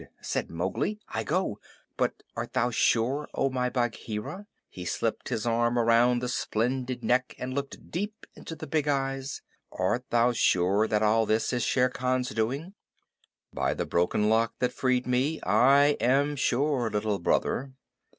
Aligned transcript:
said 0.19 0.49
Mowgli. 0.49 0.97
"I 1.09 1.23
go. 1.23 1.59
But 1.95 2.23
art 2.35 2.53
thou 2.53 2.71
sure, 2.71 3.29
O 3.35 3.51
my 3.51 3.69
Bagheera" 3.69 4.47
he 4.67 4.83
slipped 4.83 5.29
his 5.29 5.45
arm 5.45 5.77
around 5.77 6.23
the 6.23 6.27
splendid 6.27 7.03
neck 7.03 7.35
and 7.37 7.53
looked 7.53 7.91
deep 7.91 8.25
into 8.33 8.55
the 8.55 8.65
big 8.65 8.87
eyes 8.87 9.43
"art 9.71 10.09
thou 10.09 10.31
sure 10.31 10.87
that 10.87 11.03
all 11.03 11.27
this 11.27 11.53
is 11.53 11.61
Shere 11.61 11.89
Khan's 11.89 12.29
doing?" 12.29 12.73
"By 13.53 13.75
the 13.75 13.85
Broken 13.85 14.27
Lock 14.27 14.55
that 14.57 14.73
freed 14.73 15.05
me, 15.05 15.39
I 15.43 15.89
am 15.99 16.35
sure, 16.35 16.89
Little 16.89 17.19
Brother." 17.19 17.73